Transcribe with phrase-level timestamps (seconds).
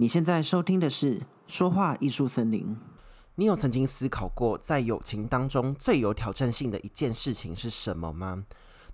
[0.00, 1.18] 你现在收听的是
[1.48, 2.66] 《说话艺术森林》。
[3.34, 8.44] 你有曾经思考过，在友情当中最有挑战性的一件事情是什么吗？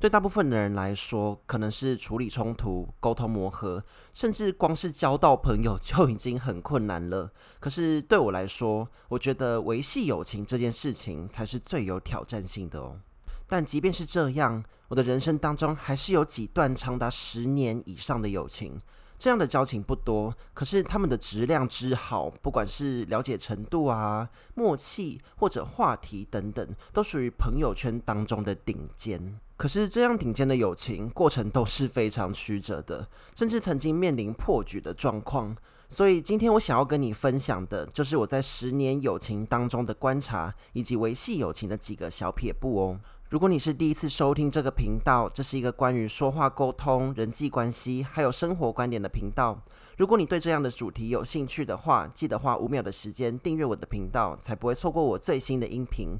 [0.00, 7.30] 对大部分的人来说，可能是处理冲突、沟通磨合，甚至光是交到朋友就已经很困难了。
[7.60, 12.98] 可是对我来说，我觉得维系友情这件事情才是最有挑战性的哦。
[13.46, 18.78] 但即便是这样，我的人生当中还是有几段长达十年以上的友情。
[19.24, 29.40] 这样的交情不多，可是他们的质量之好，不管是了解程度啊、默契或者话题等等，都属于朋友圈当中的顶尖。
[29.56, 35.56] 可是这样顶尖的友情过程都是非常曲折的，甚至曾经面临破局的状况。
[35.88, 43.00] 所以今天我想要跟你分享的，就是我在十年友情当中的观察，以及维系友情的几个小撇步哦。
[43.34, 49.60] 如果你是第一次收听这个频道，这是一个关于说话沟通、人际关系还有生活观点的频道。
[49.96, 56.10] 如果你对这样的主题有兴趣的话，记得花五秒的时间订阅我的频道，才不会错过我最新的音频。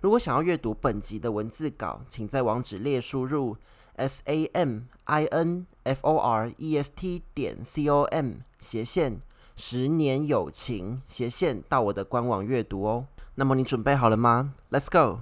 [0.00, 3.56] 如果想要阅读本集的文字稿，请在网址列输入
[3.94, 8.32] s a m i n f o r e s t 点 c o m
[8.58, 9.20] 斜线
[9.54, 13.06] 十年友情斜线到我的官网阅读哦。
[13.36, 15.20] 那么你准备好了吗？Let's go。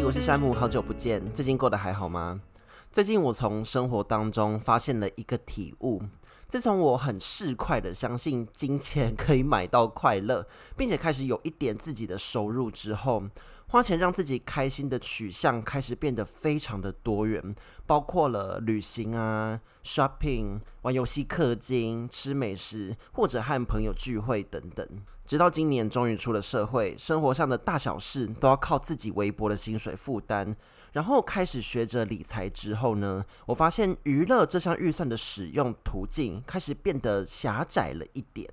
[0.00, 2.40] 我是山姆，好久不见，最近过得还好吗？
[2.90, 6.00] 最近我从生活当中发现了一个体悟，
[6.52, 13.22] 自从我很市侩的相信金钱可以买到快乐，并且开始有一点自己的收入之后，
[13.68, 17.54] 花钱让自己开心的取向开始变得非常的多元，
[17.86, 24.86] 包括了旅行啊、shopping、玩游戏氪金、吃美食，或者和朋友聚会等等。
[25.24, 30.54] 直到今年终于出了社会，生活上的大小事都要靠自己微薄的薪水负担，
[30.92, 38.48] 然后开始学着理财之后呢，我发现娱乐这项预算的使用途径开始变得狭窄了一点。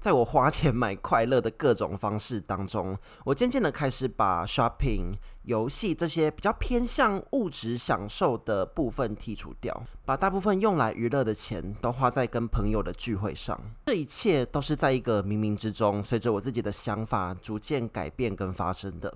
[0.00, 13.58] 在我花钱买快乐的各种方式当中，我渐渐的开始把 shopping、游戏这些比较偏向物质享受的部分剔除掉，把大部分用来娱乐的钱都花在跟朋友的聚会上。
[13.86, 19.10] 这一切都是在一个冥冥之中，随着我自己的想法逐渐改变跟发生的。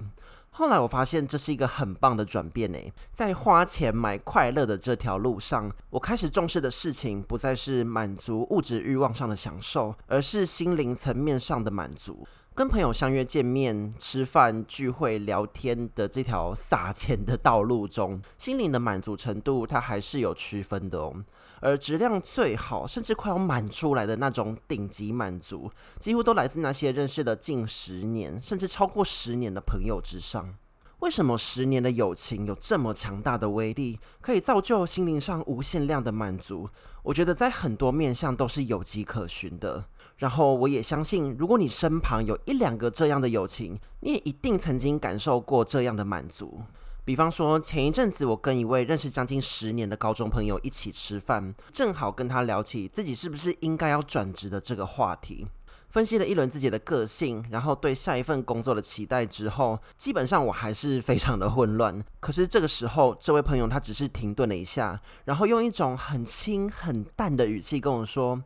[0.59, 12.27] 后来我发现这是一个很棒的转变诶，在花钱买快乐的这条路上，我开始重视的事情不再是满足物质欲望上的享受，而是心灵层面上的满足。
[12.59, 21.15] 跟朋友相约见面、吃饭、聚会、聊天的这条撒钱的道路中，心灵的满足程度它还是有区分的哦。
[21.61, 25.71] 而质量最好，甚至快要满出来的那种顶级满足，
[26.01, 30.57] 几乎都来自那些认识了近十年，甚至超过十年的朋友之上。
[30.99, 36.69] 为什么十年的友情有这么强大的威力，可以造就心灵上无限量的满足？
[37.05, 39.85] 我觉得在很多面向都是有迹可循的。
[40.19, 46.61] 然后我也相信，如果你身旁有一两个这样的友情，你也一定曾经感受过这样的满足。
[47.05, 55.47] 比方说，前一阵子我跟一位认识将近十年的高中朋友一起吃饭，正好跟他聊起自己是不是应该要转职的这个话题，
[55.89, 62.05] 分析了一轮自己的个性，然后对下一份工作的期待之后，基本上我还是非常的混乱。
[62.21, 68.43] 可是这个时候，这位朋友他只是停顿了一下，然后用一种很轻很淡的语气跟我说。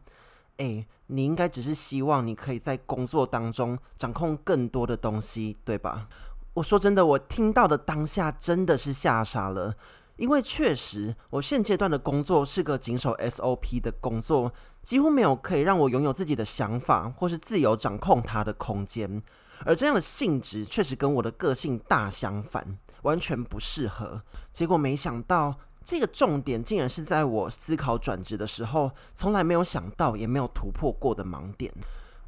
[0.58, 6.08] 哎，你应该只是希望你可以在工作当中掌控更多的东西，对吧？
[6.54, 9.74] 我说真的，我听到的当下真的是吓傻了，
[10.16, 14.52] 因为确实我现阶段的工作是个谨守 SOP 的工作，
[14.82, 19.22] 几乎没有可以让我拥有自己的想法或是自由掌控它的空间，
[19.64, 24.22] 而这样的性质确实跟我的个性大相反，完全不适合。
[24.52, 25.58] 结果没想到。
[25.84, 31.72] 这个重点竟然是在我思考转职的时候，从来没有想到，也没有突破过的盲点。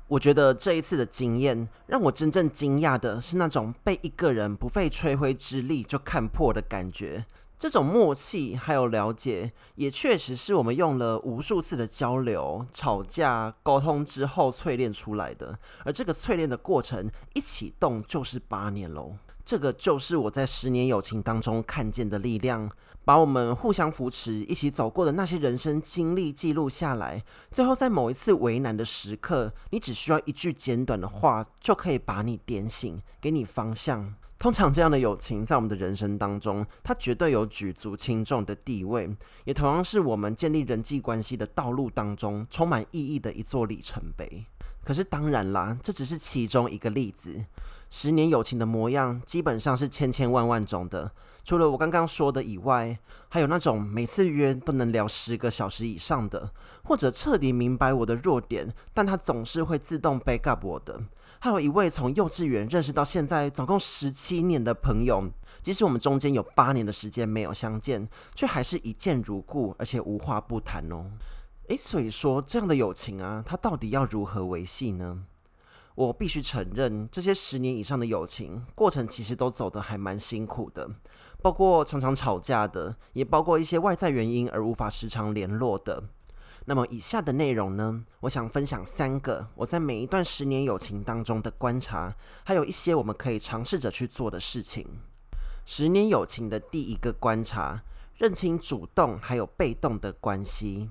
[0.07, 7.25] 我觉得这一次的经验，让我真正惊讶的是那种被一个人不费吹灰之力就看破的感觉。
[7.57, 15.59] 这种默契还有了解，也确实是我们用了无数次的交流、吵架、沟通之后淬炼出来的。
[15.85, 19.17] 而这个淬炼的过程，一启动就是八年喽。
[19.43, 22.71] 这个就是我在十年友情当中看见的力量，
[23.05, 34.15] 把我们互相扶持、一起走过的那些人生经历记录下来，最后在某一次为难的时刻，你只需要一句简短的话，就可以把你点醒，给你方向。
[34.37, 39.09] 通常这样的友情在我们的人生当中，它绝对有举足轻重的地位，
[39.45, 44.45] 也同样是我们建立人际关系的道路当中充满意义的一座里程碑。
[44.83, 47.47] 可是当然啦，这只是其中一个例子。
[47.89, 51.13] 十年友情的模样，基本上是千千万万种的。
[51.45, 52.99] 除了我刚刚说的以外，
[53.29, 56.51] 还有那种每次约都能聊十个小时以上的，
[56.83, 60.99] 或者彻底明白我的弱点，但他总是会自动 back up 我的。
[61.41, 65.31] 还有一位从幼稚园认识到现在总共十七年的朋友，
[65.63, 71.11] 即使我们中间有八年的时间没有相见，却还是一见如故，而且无话不谈哦。
[71.69, 75.25] 诶，所以说这样的友情啊，它到底要如何维系呢？
[75.95, 80.91] 我必须承认，这些十年以上的友情过程其实都走得还蛮辛苦的，
[81.41, 86.03] 包括常常吵架的，也包括一些外在原因而无法时常联络的。
[86.67, 94.87] 那么以下的内容呢，我想分享三个我在每一段十年友情当中的观察，还有一些我们可以尝试着去做的事情。
[95.65, 97.83] 十年友情的第一个观察，
[98.17, 100.91] 认清主动还有被动的关系。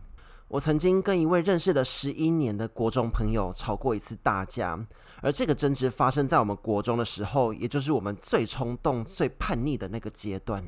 [0.54, 4.86] 我曾经跟一位认识了十一年的国中朋友吵过一次大架，
[5.20, 10.64] 而这个争执发生在我们国中的时候，也就是我们最冲动、最叛逆的那个阶段。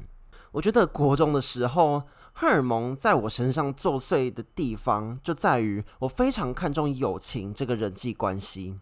[0.53, 2.01] 我觉得国中的时候，
[2.33, 8.73] 荷尔蒙在我身上作祟的地方，就在于我非常看重友情这个人际关系。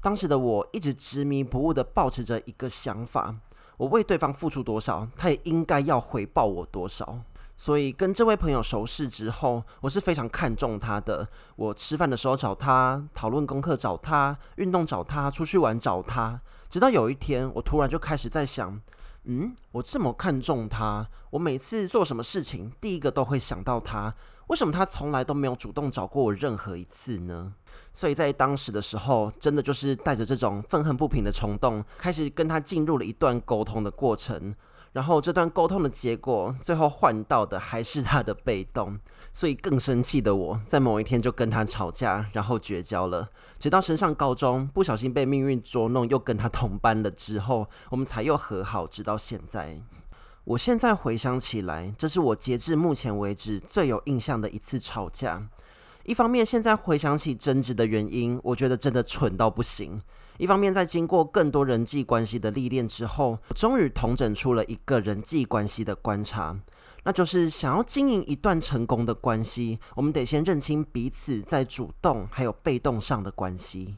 [0.00, 3.34] 当时的我一直执迷不悟地抱持着一个想法：
[3.78, 7.18] 我为对方付出多少，他也应该要回报我多少。
[7.56, 11.26] 所以跟这位朋友熟识之后，我是非常看重他的。
[11.56, 16.40] 我吃饭的时候找他，讨论功课找他，运动找他，出去玩找他。
[16.68, 18.78] 直到有一天，我突然就开始在想，
[19.24, 24.14] 嗯，我这么看重他，我每次做什么事情，第一个都会想到他。
[24.48, 27.54] 为什么他从来都没有主动找过我任何一次呢？
[27.92, 34.54] 所以在当时的时候，真的就是带着这种愤恨不平的冲动，开始跟他进入了一段沟通的过程。
[34.96, 38.98] 然后这段沟通的结果，最后换到的还是他的被动，
[39.30, 43.28] 所以更生气的我在某一天就跟他吵架，然后绝交了。
[43.58, 49.82] 直到升上高中，不小心被命运捉弄，又跟他同班了之后，我们才又和好，直到现在。
[50.44, 55.46] 我现在回想起来，这是我截至目前为止最有印象的一次吵架。
[56.04, 60.00] 一方面，现在回想起争执的原因，我觉得真的蠢到不行。
[60.38, 66.58] 一方面，在经过更多人际关系的历练之后，我终于统整出了一个人际关系的观察，
[67.04, 73.96] 那就是想要经营一段成功的关系，我们得先认清彼此在主动还有被动上的关系。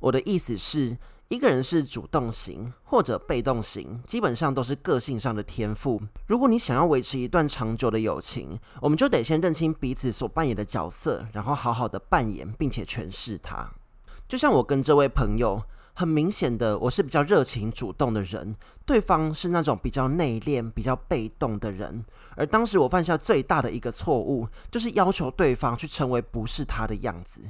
[0.00, 0.96] 我的意思是，
[1.28, 6.00] 一个人是主动型或者被动型，基本上都是个性上的天赋。
[6.26, 13.72] 如果你想要维持一段长久的友情，我们就得先认清彼此所扮演的角色，然后好好的扮演并且诠释它。
[14.28, 15.62] 就像我跟这位朋友，
[15.94, 18.54] 很明显的，我是比较热情主动的人，
[18.86, 22.04] 对方是那种比较内敛、比较被动的人。
[22.34, 27.42] 而当时我犯下最大的一个错误，就是要求对方去成为不是他的样子。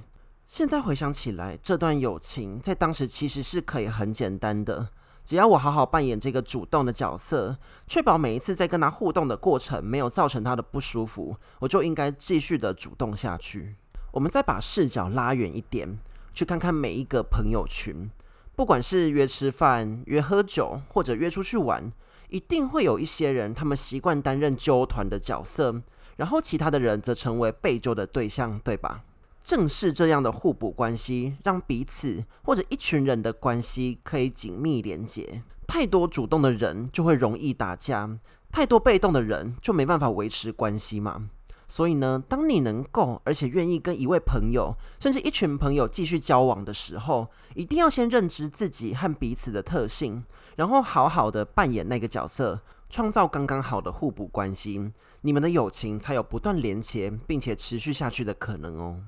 [0.45, 4.89] 现在回想起来，这段友情在当时其实是可以很简单的，
[5.25, 13.77] 只要我好好扮演这个主动的角色，确保每一次在跟他互动的过程没有造成他的不舒服，我就应该继续的主动下去。
[14.11, 15.97] 我们再把视角拉远一点。
[16.34, 18.11] 去看看每一个朋友群，
[18.56, 21.93] 不管是约吃饭、约喝酒，或者约出去玩，
[22.29, 25.82] 一定会有一些人，他们习惯担任揪团的角色，
[26.17, 29.05] 然后其他的人则成为被揪的对象，对吧？
[29.44, 35.43] 正是这样的互补关系，让彼此或者一群人的关系可以紧密连结。
[35.67, 38.19] 太多主动的人就会容易打架，
[38.53, 41.29] 太多被动的人就没办法维持关系嘛。
[41.72, 50.22] 所以呢，当你能够而且愿意跟一位朋友，甚至一群朋友继续交往的时候，一定要先认知自己和彼此的特性，
[50.56, 52.60] 然后好好的扮演那个角色，
[52.91, 59.00] 创造刚刚好的互补关系，你们的友情才有不断连结并且持续下去的可能哦。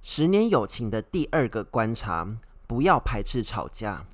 [0.00, 2.36] 十年友情的第二个观察，
[2.68, 4.06] 不要排斥吵架。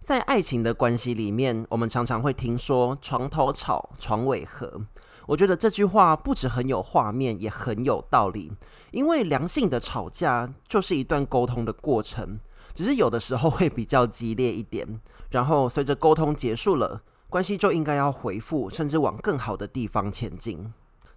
[0.00, 4.82] 在爱情的关系里面，我们常常会听说“床头吵，床尾和”。
[5.28, 8.50] 我觉得这句话不止很有画面，也很有道理。
[8.92, 12.38] 因为良性的吵架就是一段沟通的过程，
[12.72, 15.00] 只是有的时候会比较激烈一点。
[15.30, 20.72] 然后随着沟通结束了，关系就应该要回复，甚至往更好的地方前进。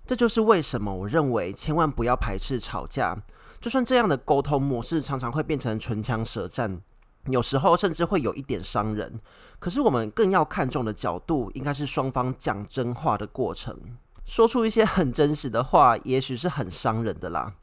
[0.06, 3.18] 这就是为什么我认为千万不要排斥吵架，
[3.62, 6.82] 就算这样的沟通模式常常会变成唇枪舌战，
[7.28, 9.20] 有时候甚至会有一点伤人。
[9.60, 13.78] 可是我们更要看重的角度，应该是双方讲真话的过程。
[14.26, 17.54] 说出一些很真实的话，也许是很伤人的啦。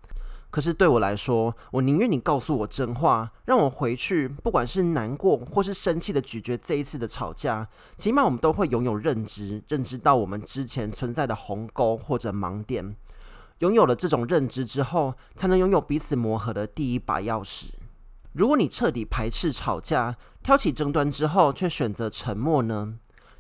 [0.51, 12.97] 可是对我来说，我宁愿你告诉我真话，让我回去，不管是难过或是生气的咀嚼这一次的吵架，起码我们都会拥有认知，认知到我们之前存在的鸿沟或者盲点。
[13.59, 17.73] 拥有了这种认知之后，才能拥有彼此磨合的第一把钥匙。
[18.39, 22.95] 如果你彻底排斥吵架，挑起争端之后却选择沉默呢？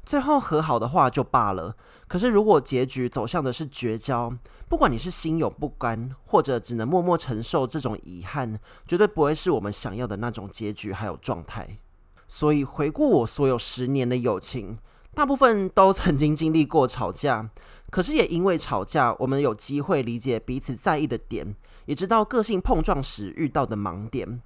[0.04, 1.76] 最后和好的话就罢了，
[2.08, 4.36] 可是如果结局走向的是绝交，
[4.68, 11.78] 不管你是心有不甘，或者只能默默承受这种遗憾，绝对不会是我们想要的那种结局还有状态。
[12.26, 14.78] 所以回顾我所有十年的友情，
[15.14, 17.48] 大部分都曾经经历过吵架，
[17.90, 21.54] 可是也因为吵架，我们有机会理解彼此在意的点，
[21.86, 24.42] 也知道个性碰撞时遇到的盲点。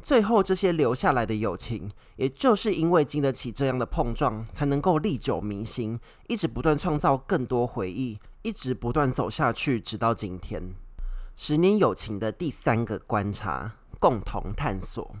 [0.00, 10.62] 最后，这些留下来的友情，也就是因为经得起这样的碰撞，才能够历久弥新，一直不断创造更多回忆，一直不断走下去，直到今天。
[11.34, 15.16] 十年友情的第三个观察：共同探索。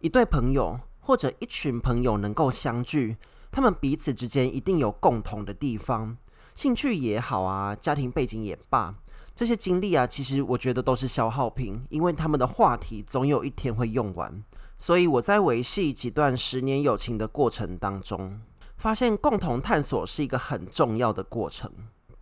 [0.00, 3.16] 一对朋友或者一群朋友能够相聚，
[3.52, 6.16] 他们彼此之间一定有共同的地方，
[6.54, 8.94] 兴趣也好啊，家庭背景也罢。
[9.34, 14.44] 这些经历啊，其实我觉得都是消耗品，因为他们的话题总有一天会用完。
[14.78, 18.40] 所以我在维系几段十年友情的过程当中，
[18.76, 21.70] 发现共同探索是一个很重要的过程。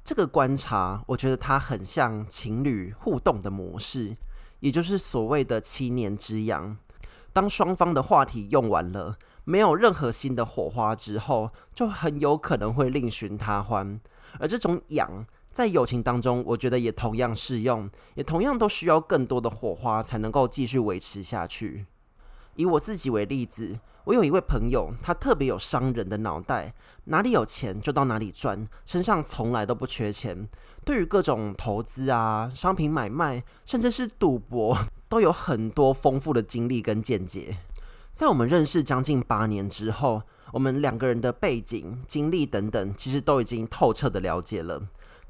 [0.05, 4.17] 这个观察，我觉得它很像情侣互动的模式，
[4.61, 6.77] 也就是所谓的七年之痒。
[7.33, 14.01] 当双方的话题用完了，没有任何新的火花之后，就很有可能会另寻他欢。
[14.39, 21.87] 而这种痒，在友情当中，我觉得也同样适用，也同样都需要更多的火花才能够继续维持下去。
[22.57, 30.49] 以我自己为例子，我有一位朋友，他特别有商人的脑袋，哪里有钱就到哪里赚，身上从来都不缺钱。
[30.85, 34.77] 对于各种投资啊、商品买卖，甚至是赌博，
[35.09, 37.59] 都有很多丰富的经历跟见解。
[38.13, 44.83] 在我们认识将近八年之后，我们两个人的背景、经历等等，其实都已经透彻的了解了。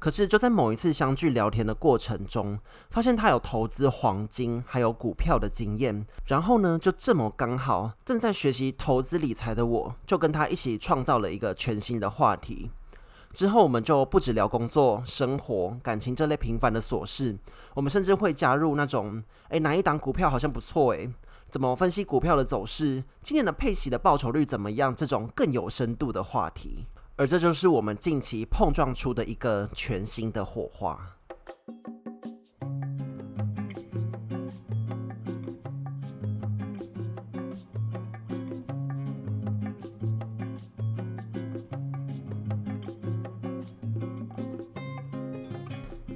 [0.03, 6.05] 可是就在某一次相聚聊天的过程中，发现他有投资黄金还有股票的经验。
[6.25, 12.69] 然后呢，就这么刚好正在学习投资理财的我，就跟他一起创造了一个全新的话题。
[13.31, 17.37] 之后我们就不只聊工作、生活、感情这类平凡的琐事，
[17.73, 21.09] 我们甚至会加入那种，诶，哪一档股票好像不错，诶，
[21.49, 23.05] 怎么分析股票的走势？
[23.21, 24.93] 今年的配息的报酬率怎么样？
[24.93, 26.87] 这种更有深度的话题。
[27.15, 30.99] 而这就是我们近期碰撞出的一个全新的火花。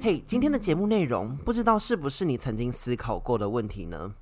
[0.00, 4.14] 嘿，今天的节目内容，不知道是不是你曾经思考过的问题呢？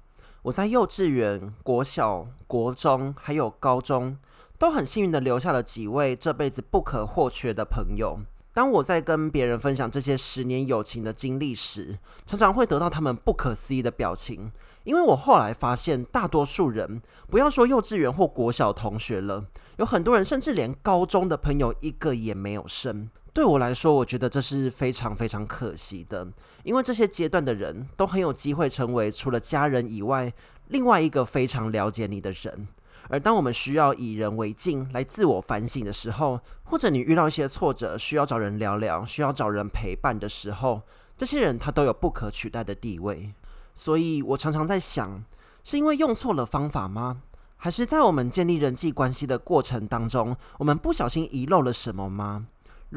[0.42, 4.18] 我在幼稚园、国小、国中，还有高中。
[4.58, 8.20] 都很幸运的留下了几位这辈子不可或缺的朋友。
[8.52, 14.50] 当我在跟别人分享这些十年友情的经历时，常常会得到他们不可思议的表情。
[14.84, 19.44] 因为我后来发现，大多数人，不要说幼稚园或国小同学了，
[19.76, 23.10] 有很多人甚至连高中的朋友一个也没有剩。
[23.34, 26.26] 对我来说，我觉得这是非常非常可惜的，
[26.62, 30.32] 因为这些阶段的人都很有机会成为除了家人以外，
[30.68, 32.68] 另外一个非常了解你的人。
[33.08, 40.82] 而当我们需要以人为镜来自我反省的时候，或者你遇到一些挫折，需要找人聊聊，需要找人陪伴的时候，
[41.16, 43.32] 这些人他都有不可取代的地位。
[43.74, 45.22] 所以我常常在想，
[45.62, 47.22] 是因为用错了方法吗？
[47.56, 52.46] 还是在我们建立人际关系的过程当中，我们不小心遗漏了什么吗？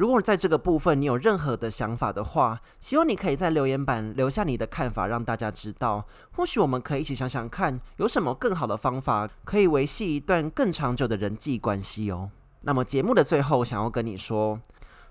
[0.00, 6.06] 如果在这个部分你有任何的想法的话，希望你可以在留言板留下你的看法，让大家知道。
[6.32, 12.30] 或许我们可以一起想想看，有什么更好的方法可以维系一段更长久的人际关系哦。
[12.62, 14.58] 那么节目的最后，想要跟你说，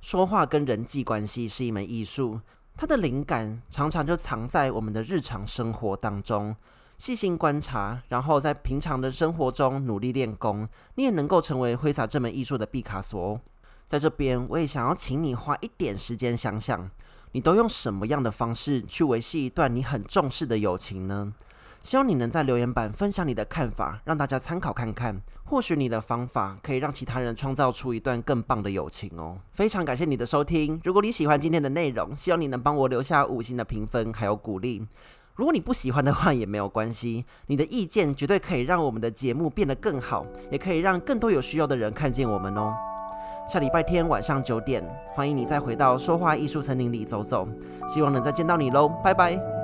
[0.02, 2.40] 说话跟人际关系是一门艺术，
[2.76, 6.56] 它的灵感常常就藏在我们的日常生活当中。
[6.98, 13.42] 细心观察，然后在平常的生活中努力练功，你也能够成为挥洒这门艺术的毕卡索哦。
[13.90, 16.92] 在这边，我也想要请你花一点时间想想，
[17.32, 21.34] 你都用什么样的方式去维系一段你很重视的友情呢？
[21.82, 25.20] 希望你能在留言板分享你的看法，让大家参考看看。
[25.44, 29.40] 或许你的方法可以让其他人创造出一段更棒的友情哦。
[29.54, 30.80] 非常感谢你的收听。
[30.84, 34.86] 如果你喜欢今天的内容，希望你能帮我留下五星的评分还有鼓励。
[35.34, 42.89] 如果你不喜欢的话也没有关系，你的意见绝对可以让我们的节目变得更好，也可以让更多有需要的人看见我们哦。
[43.52, 44.84] 下礼拜天晚上九点，
[45.16, 47.48] 欢迎你再回到说话艺术森林里走走，
[47.88, 49.59] 希望能再见到你喽，拜拜。